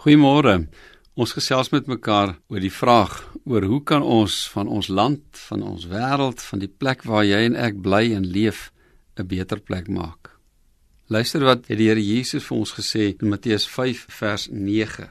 Goeiemôre. 0.00 0.54
Ons 1.20 1.34
gesels 1.36 1.68
met 1.74 1.84
mekaar 1.90 2.30
oor 2.48 2.62
die 2.64 2.72
vraag 2.72 3.18
oor 3.44 3.66
hoe 3.68 3.80
kan 3.84 4.00
ons 4.00 4.46
van 4.48 4.68
ons 4.72 4.86
land, 4.88 5.20
van 5.50 5.60
ons 5.60 5.82
wêreld, 5.90 6.40
van 6.40 6.60
die 6.62 6.70
plek 6.72 7.02
waar 7.04 7.26
jy 7.28 7.40
en 7.50 7.56
ek 7.60 7.82
bly 7.84 8.14
en 8.16 8.24
leef 8.24 8.70
'n 9.20 9.26
beter 9.28 9.60
plek 9.60 9.90
maak. 9.92 10.30
Luister 11.12 11.44
wat 11.44 11.68
het 11.68 11.76
die 11.76 11.88
Here 11.88 12.00
Jesus 12.00 12.46
vir 12.48 12.56
ons 12.56 12.72
gesê 12.72 13.12
in 13.20 13.28
Matteus 13.28 13.66
5 13.68 14.06
vers 14.08 14.48
9. 14.48 15.10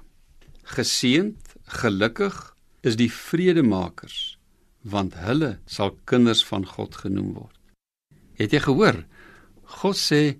Geseend, 0.63 1.37
gelukkig 1.67 2.55
is 2.81 2.95
die 2.95 3.11
vredemakers, 3.11 4.39
want 4.81 5.13
hulle 5.13 5.59
sal 5.67 5.99
kinders 6.05 6.41
van 6.43 6.65
God 6.65 6.95
genoem 6.95 7.33
word. 7.33 7.59
Het 8.33 8.51
jy 8.51 8.59
gehoor? 8.59 9.05
God 9.63 9.95
sê 9.95 10.39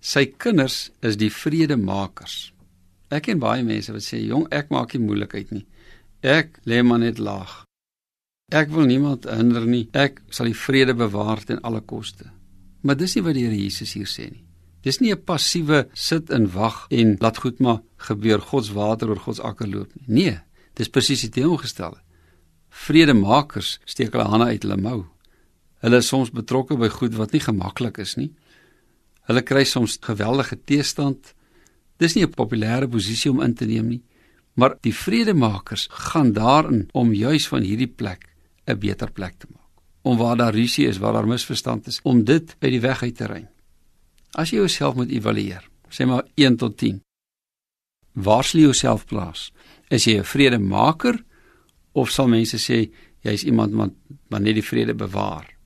sy 0.00 0.26
kinders 0.26 0.92
is 1.02 1.16
die 1.16 1.32
vredemakers. 1.32 2.52
Ek 3.10 3.22
ken 3.22 3.38
baie 3.38 3.62
mense 3.64 3.92
wat 3.92 4.02
sê, 4.02 4.20
"Jong, 4.24 4.46
ek 4.50 4.70
maak 4.70 4.92
nie 4.92 5.06
moeilikheid 5.06 5.50
nie. 5.50 5.66
Ek 6.22 6.60
lê 6.66 6.82
maar 6.84 6.98
net 6.98 7.18
laag. 7.18 7.64
Ek 8.52 8.68
wil 8.68 8.86
niemand 8.86 9.24
hinder 9.24 9.66
nie. 9.66 9.88
Ek 9.92 10.20
sal 10.30 10.46
die 10.46 10.54
vrede 10.54 10.94
bewaar 10.94 11.44
ten 11.44 11.60
alle 11.62 11.80
koste." 11.80 12.30
Maar 12.82 12.96
dis 12.96 13.14
nie 13.14 13.22
wat 13.22 13.34
die 13.34 13.44
Here 13.44 13.56
Jesus 13.56 13.92
hier 13.92 14.06
sê 14.06 14.30
nie. 14.30 14.44
Dis 14.82 15.00
nie 15.00 15.12
'n 15.12 15.24
passiewe 15.24 15.88
sit 15.94 16.30
en 16.30 16.52
wag 16.52 16.86
en 16.90 17.16
laat 17.20 17.38
goed 17.38 17.58
maar 17.60 17.82
gebeur 17.96 18.40
God 18.40 18.64
se 18.64 18.72
water 18.72 19.08
oor 19.08 19.20
God 19.20 19.36
se 19.36 19.42
akker 19.42 19.68
loop 19.68 19.90
nie. 19.94 20.04
Nee, 20.06 20.40
dis 20.74 20.88
presies 20.88 21.20
die 21.20 21.30
teenoorgestelde. 21.30 21.98
Vredemakers 22.70 23.78
steek 23.84 24.12
hulle 24.12 24.24
hande 24.24 24.46
uit 24.46 24.62
hulle 24.62 24.76
mou. 24.76 25.06
Hulle 25.80 25.96
is 25.96 26.06
soms 26.06 26.30
betrokke 26.30 26.76
by 26.76 26.88
goed 26.88 27.14
wat 27.14 27.32
nie 27.32 27.40
gemaklik 27.40 27.98
is 27.98 28.16
nie. 28.16 28.32
Hulle 29.26 29.42
kry 29.42 29.64
soms 29.64 29.98
geweldige 30.00 30.58
teestand 30.64 31.34
Dis 31.98 32.14
nie 32.14 32.24
'n 32.24 32.30
populêre 32.30 32.88
posisie 32.88 33.30
om 33.30 33.42
in 33.42 33.54
te 33.54 33.66
neem 33.66 33.88
nie, 33.88 34.02
maar 34.54 34.76
die 34.80 34.94
vredemakers 34.94 35.88
gaan 35.90 36.32
daarin 36.32 36.88
om 36.92 37.12
juis 37.12 37.48
van 37.48 37.62
hierdie 37.62 37.92
plek 38.00 38.28
'n 38.66 38.78
beter 38.78 39.10
plek 39.10 39.34
te 39.38 39.46
maak. 39.50 39.82
Om 40.02 40.16
waar 40.16 40.36
daar 40.36 40.54
rusie 40.54 40.86
is, 40.86 40.98
waar 40.98 41.12
daar 41.12 41.26
misverstand 41.26 41.86
is, 41.86 42.00
om 42.02 42.24
dit 42.24 42.56
uit 42.58 42.70
die 42.70 42.80
weg 42.80 43.02
uit 43.02 43.16
te 43.16 43.26
ruim. 43.26 43.48
As 44.32 44.50
jy 44.50 44.56
jouself 44.56 44.94
moet 44.94 45.10
evalueer, 45.10 45.68
sê 45.88 46.06
maar 46.06 46.24
1 46.34 46.56
tot 46.56 46.76
10. 46.76 47.02
Waar 48.12 48.44
sal 48.44 48.60
jy 48.60 48.66
jouself 48.66 49.06
plaas? 49.06 49.52
Is 49.88 50.04
jy 50.04 50.18
'n 50.18 50.24
vredemaker 50.24 51.24
of 51.92 52.10
sal 52.10 52.28
mense 52.28 52.56
sê 52.56 52.90
jy 53.22 53.32
is 53.32 53.44
iemand 53.44 53.72
wat 53.72 53.92
wat 54.28 54.40
net 54.40 54.54
die 54.54 54.64
vrede 54.64 54.94
bewaar? 54.94 55.56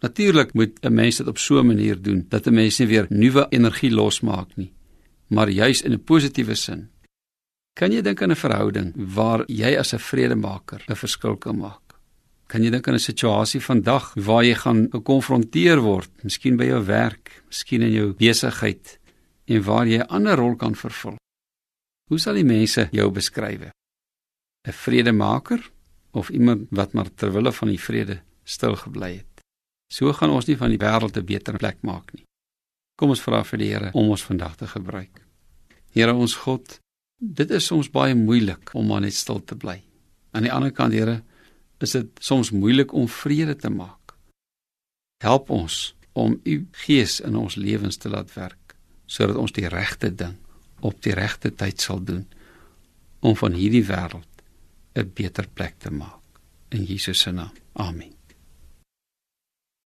Natuurlik 0.00 0.54
moet 0.54 0.78
'n 0.82 0.94
mens 0.94 1.16
dit 1.16 1.26
op 1.26 1.38
so 1.38 1.60
'n 1.60 1.66
manier 1.66 2.02
doen 2.02 2.26
dat 2.28 2.46
'n 2.46 2.54
mens 2.54 2.78
nie 2.78 2.88
weer 2.88 3.06
nuwe 3.08 3.46
energie 3.50 3.90
losmaak 3.90 4.56
nie 4.56 4.72
maar 5.28 5.48
juis 5.48 5.82
in 5.82 5.92
'n 5.92 6.04
positiewe 6.04 6.54
sin. 6.54 6.90
Kan 7.78 7.92
jy 7.92 8.02
dink 8.02 8.22
aan 8.22 8.30
'n 8.30 8.36
verhouding 8.36 8.92
waar 9.14 9.44
jy 9.46 9.76
as 9.78 9.92
'n 9.94 9.98
vredemaker 9.98 10.84
'n 10.88 10.96
verskil 10.96 11.36
kan 11.36 11.56
maak? 11.56 11.88
Kan 12.46 12.62
jy 12.62 12.70
dink 12.70 12.88
aan 12.88 12.94
'n 12.94 13.08
situasie 13.10 13.60
vandag 13.60 14.14
waar 14.14 14.44
jy 14.44 14.54
gaan 14.54 14.88
gekonfronteer 14.90 15.80
word, 15.80 16.10
miskien 16.24 16.56
by 16.56 16.64
jou 16.64 16.84
werk, 16.84 17.42
miskien 17.46 17.82
in 17.82 17.92
jou 17.92 18.14
besigheid 18.14 18.98
en 19.46 19.62
waar 19.62 19.86
jy 19.86 19.98
'n 19.98 20.08
ander 20.08 20.36
rol 20.36 20.56
kan 20.56 20.74
vervul? 20.74 21.16
Hoe 22.08 22.18
sal 22.18 22.34
die 22.34 22.44
mense 22.44 22.88
jou 22.90 23.10
beskryf? 23.10 23.60
'n 24.66 24.72
Vredemaker 24.72 25.70
of 26.12 26.30
iemand 26.30 26.66
wat 26.70 26.92
maar 26.92 27.14
ter 27.14 27.32
wille 27.32 27.52
van 27.52 27.68
die 27.68 27.80
vrede 27.80 28.22
stil 28.44 28.76
gebly 28.76 29.12
het? 29.16 29.44
So 29.92 30.12
gaan 30.12 30.30
ons 30.30 30.46
nie 30.46 30.56
van 30.56 30.70
die 30.70 30.78
wêreld 30.78 31.16
'n 31.16 31.24
beter 31.24 31.56
plek 31.56 31.78
maak 31.82 32.12
nie. 32.12 32.27
Kom 32.98 33.14
ons 33.14 33.22
vra 33.22 33.44
vir 33.46 33.60
die 33.62 33.70
Here 33.70 33.90
om 33.94 34.10
ons 34.10 34.24
vandag 34.26 34.56
te 34.58 34.66
gebruik. 34.66 35.22
Here 35.94 36.14
ons 36.14 36.34
God, 36.42 36.80
dit 37.18 37.50
is 37.54 37.68
soms 37.70 37.90
baie 37.94 38.16
moeilik 38.18 38.74
om 38.74 38.90
maar 38.90 39.04
net 39.04 39.14
stil 39.14 39.38
te 39.46 39.54
bly. 39.54 39.78
Aan 40.34 40.48
die 40.48 40.52
ander 40.52 40.74
kant, 40.74 40.96
Here, 40.96 41.20
is 41.78 41.94
dit 41.94 42.10
soms 42.18 42.50
moeilik 42.50 42.92
om 42.92 43.06
vrede 43.06 43.54
te 43.54 43.70
maak. 43.70 44.16
Help 45.22 45.50
ons 45.54 45.94
om 46.18 46.34
u 46.42 46.56
gees 46.84 47.20
in 47.22 47.38
ons 47.38 47.54
lewens 47.58 48.02
te 48.02 48.10
laat 48.10 48.34
werk 48.34 48.74
sodat 49.08 49.38
ons 49.40 49.54
die 49.56 49.68
regte 49.72 50.10
ding 50.12 50.34
op 50.84 50.98
die 51.02 51.14
regte 51.16 51.54
tyd 51.54 51.80
sal 51.80 52.02
doen 52.04 52.26
om 53.24 53.38
van 53.38 53.56
hierdie 53.56 53.86
wêreld 53.86 54.42
'n 54.94 55.10
beter 55.14 55.46
plek 55.48 55.78
te 55.78 55.90
maak 55.90 56.42
in 56.70 56.84
Jesus 56.84 57.20
se 57.20 57.30
naam. 57.30 57.54
Amen. 57.72 58.17